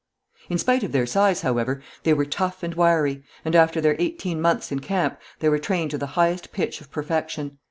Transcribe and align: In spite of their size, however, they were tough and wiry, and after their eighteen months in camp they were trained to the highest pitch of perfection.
In 0.49 0.57
spite 0.57 0.81
of 0.81 0.93
their 0.93 1.05
size, 1.05 1.41
however, 1.41 1.79
they 2.05 2.13
were 2.15 2.25
tough 2.25 2.63
and 2.63 2.73
wiry, 2.73 3.23
and 3.45 3.55
after 3.55 3.79
their 3.79 3.95
eighteen 3.99 4.41
months 4.41 4.71
in 4.71 4.79
camp 4.79 5.19
they 5.41 5.49
were 5.49 5.59
trained 5.59 5.91
to 5.91 5.97
the 5.99 6.07
highest 6.17 6.51
pitch 6.51 6.81
of 6.81 6.89
perfection. 6.89 7.59